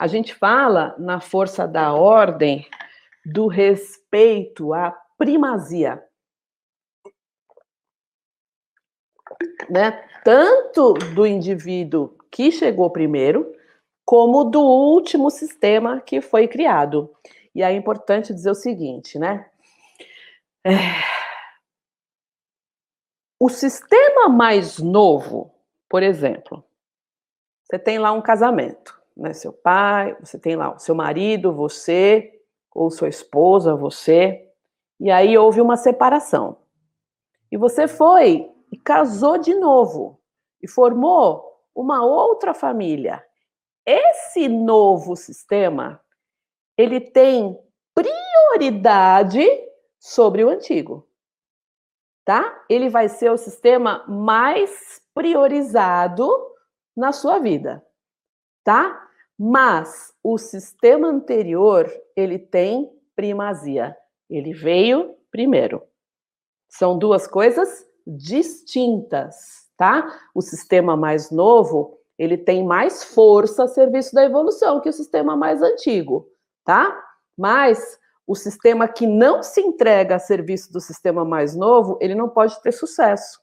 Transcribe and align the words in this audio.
A 0.00 0.06
gente 0.06 0.34
fala 0.34 0.96
na 0.98 1.20
força 1.20 1.68
da 1.68 1.92
ordem 1.92 2.66
do 3.22 3.46
respeito 3.46 4.72
à 4.72 4.92
primazia. 5.18 6.02
Né? 9.68 9.90
Tanto 10.24 10.94
do 10.94 11.26
indivíduo 11.26 12.16
que 12.30 12.50
chegou 12.50 12.88
primeiro, 12.88 13.54
como 14.02 14.44
do 14.44 14.62
último 14.62 15.28
sistema 15.28 16.00
que 16.00 16.22
foi 16.22 16.48
criado. 16.48 17.14
E 17.54 17.62
é 17.62 17.70
importante 17.70 18.32
dizer 18.32 18.52
o 18.52 18.54
seguinte, 18.54 19.18
né? 19.18 19.50
É... 20.64 20.70
O 23.38 23.50
sistema 23.50 24.30
mais 24.30 24.78
novo, 24.78 25.54
por 25.90 26.02
exemplo, 26.02 26.64
você 27.64 27.78
tem 27.78 27.98
lá 27.98 28.12
um 28.12 28.22
casamento, 28.22 28.99
né? 29.16 29.32
Seu 29.32 29.52
pai, 29.52 30.16
você 30.20 30.38
tem 30.38 30.56
lá 30.56 30.74
o 30.74 30.78
seu 30.78 30.94
marido, 30.94 31.52
você, 31.52 32.32
ou 32.72 32.90
sua 32.90 33.08
esposa, 33.08 33.74
você, 33.74 34.48
e 34.98 35.10
aí 35.10 35.36
houve 35.36 35.60
uma 35.60 35.76
separação. 35.76 36.58
E 37.50 37.56
você 37.56 37.88
foi 37.88 38.50
e 38.70 38.76
casou 38.76 39.38
de 39.38 39.54
novo 39.54 40.20
e 40.62 40.68
formou 40.68 41.50
uma 41.74 42.04
outra 42.04 42.54
família. 42.54 43.24
Esse 43.84 44.48
novo 44.48 45.16
sistema, 45.16 46.00
ele 46.76 47.00
tem 47.00 47.58
prioridade 47.94 49.44
sobre 49.98 50.44
o 50.44 50.48
antigo. 50.48 51.08
Tá? 52.24 52.64
Ele 52.68 52.88
vai 52.88 53.08
ser 53.08 53.30
o 53.30 53.38
sistema 53.38 54.04
mais 54.06 55.00
priorizado 55.14 56.28
na 56.96 57.12
sua 57.12 57.38
vida, 57.38 57.84
tá? 58.70 59.04
Mas 59.36 60.14
o 60.22 60.38
sistema 60.38 61.08
anterior, 61.08 61.90
ele 62.14 62.38
tem 62.38 62.88
primazia. 63.16 63.96
Ele 64.28 64.52
veio 64.52 65.16
primeiro. 65.28 65.82
São 66.68 66.96
duas 66.96 67.26
coisas 67.26 67.84
distintas, 68.06 69.68
tá? 69.76 70.16
O 70.32 70.40
sistema 70.40 70.96
mais 70.96 71.32
novo, 71.32 71.98
ele 72.16 72.38
tem 72.38 72.64
mais 72.64 73.02
força 73.02 73.64
a 73.64 73.68
serviço 73.68 74.14
da 74.14 74.24
evolução 74.24 74.80
que 74.80 74.88
o 74.88 74.92
sistema 74.92 75.34
mais 75.34 75.60
antigo, 75.62 76.28
tá? 76.64 76.96
Mas 77.36 77.98
o 78.24 78.36
sistema 78.36 78.86
que 78.86 79.04
não 79.04 79.42
se 79.42 79.60
entrega 79.60 80.14
a 80.14 80.20
serviço 80.20 80.72
do 80.72 80.80
sistema 80.80 81.24
mais 81.24 81.56
novo, 81.56 81.98
ele 82.00 82.14
não 82.14 82.28
pode 82.28 82.62
ter 82.62 82.70
sucesso. 82.70 83.40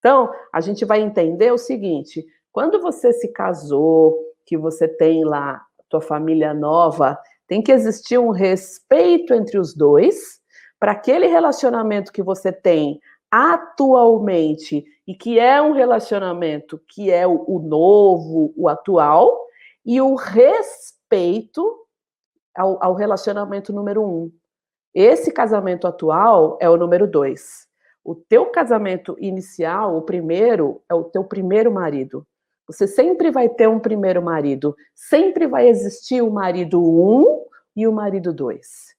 Então, 0.00 0.30
a 0.52 0.60
gente 0.60 0.84
vai 0.84 1.00
entender 1.00 1.50
o 1.50 1.56
seguinte: 1.56 2.22
quando 2.52 2.78
você 2.82 3.10
se 3.10 3.28
casou, 3.28 4.33
que 4.44 4.56
você 4.56 4.86
tem 4.88 5.24
lá 5.24 5.64
tua 5.88 6.00
família 6.00 6.52
nova, 6.52 7.18
tem 7.46 7.62
que 7.62 7.70
existir 7.70 8.18
um 8.18 8.30
respeito 8.30 9.32
entre 9.32 9.58
os 9.58 9.74
dois, 9.74 10.40
para 10.78 10.92
aquele 10.92 11.26
relacionamento 11.26 12.12
que 12.12 12.22
você 12.22 12.52
tem 12.52 13.00
atualmente 13.30 14.84
e 15.06 15.14
que 15.14 15.38
é 15.38 15.60
um 15.60 15.72
relacionamento 15.72 16.80
que 16.88 17.10
é 17.10 17.26
o, 17.26 17.44
o 17.46 17.58
novo, 17.58 18.52
o 18.56 18.68
atual, 18.68 19.40
e 19.84 20.00
o 20.00 20.14
respeito 20.14 21.86
ao, 22.56 22.82
ao, 22.82 22.94
relacionamento 22.94 23.72
número 23.72 24.02
um. 24.02 24.32
Esse 24.94 25.32
casamento 25.32 25.86
atual 25.86 26.56
é 26.60 26.70
o 26.70 26.76
número 26.76 27.06
dois. 27.06 27.66
O 28.04 28.14
teu 28.14 28.46
casamento 28.46 29.16
inicial, 29.18 29.96
o 29.96 30.02
primeiro, 30.02 30.82
é 30.88 30.94
o 30.94 31.04
teu 31.04 31.24
primeiro 31.24 31.72
marido. 31.72 32.26
Você 32.66 32.86
sempre 32.86 33.30
vai 33.30 33.48
ter 33.48 33.68
um 33.68 33.78
primeiro 33.78 34.22
marido. 34.22 34.76
Sempre 34.94 35.46
vai 35.46 35.68
existir 35.68 36.22
o 36.22 36.30
marido 36.30 36.82
um 36.82 37.46
e 37.76 37.86
o 37.86 37.92
marido 37.92 38.32
dois. 38.32 38.94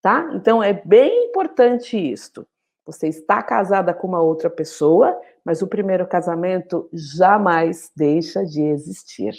Tá? 0.00 0.30
Então 0.34 0.62
é 0.62 0.72
bem 0.72 1.26
importante 1.26 1.96
isto. 1.96 2.46
Você 2.86 3.08
está 3.08 3.42
casada 3.42 3.94
com 3.94 4.06
uma 4.06 4.20
outra 4.20 4.50
pessoa, 4.50 5.18
mas 5.44 5.62
o 5.62 5.66
primeiro 5.66 6.06
casamento 6.06 6.88
jamais 6.92 7.90
deixa 7.96 8.44
de 8.44 8.62
existir. 8.62 9.34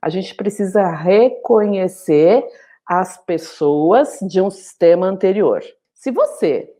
A 0.00 0.08
gente 0.08 0.34
precisa 0.34 0.88
reconhecer 0.88 2.44
as 2.86 3.16
pessoas 3.16 4.18
de 4.20 4.40
um 4.40 4.50
sistema 4.50 5.06
anterior. 5.06 5.62
Se 5.94 6.10
você 6.10 6.74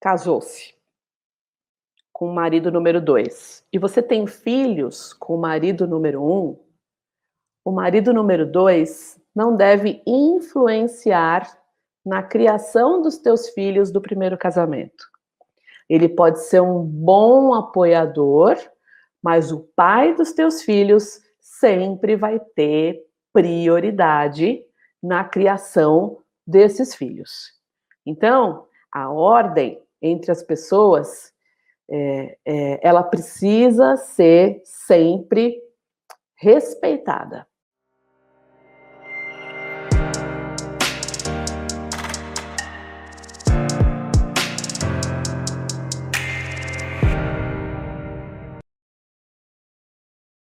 casou-se 0.00 0.75
com 2.16 2.30
o 2.30 2.34
marido 2.34 2.72
número 2.72 2.98
dois 2.98 3.62
e 3.70 3.78
você 3.78 4.02
tem 4.02 4.26
filhos 4.26 5.12
com 5.12 5.34
o 5.34 5.38
marido 5.38 5.86
número 5.86 6.24
um, 6.24 6.58
o 7.62 7.70
marido 7.70 8.10
número 8.14 8.50
dois 8.50 9.20
não 9.34 9.54
deve 9.54 10.02
influenciar 10.06 11.46
na 12.02 12.22
criação 12.22 13.02
dos 13.02 13.18
teus 13.18 13.50
filhos 13.50 13.92
do 13.92 14.00
primeiro 14.00 14.38
casamento. 14.38 15.04
Ele 15.90 16.08
pode 16.08 16.42
ser 16.44 16.62
um 16.62 16.82
bom 16.82 17.52
apoiador, 17.52 18.56
mas 19.22 19.52
o 19.52 19.68
pai 19.76 20.14
dos 20.14 20.32
teus 20.32 20.62
filhos 20.62 21.20
sempre 21.38 22.16
vai 22.16 22.40
ter 22.40 22.98
prioridade 23.30 24.62
na 25.02 25.22
criação 25.22 26.22
desses 26.46 26.94
filhos. 26.94 27.52
Então, 28.06 28.64
a 28.90 29.10
ordem 29.10 29.78
entre 30.00 30.32
as 30.32 30.42
pessoas, 30.42 31.35
é, 31.90 32.38
é, 32.44 32.80
ela 32.82 33.02
precisa 33.02 33.96
ser 33.96 34.60
sempre 34.64 35.60
respeitada. 36.34 37.46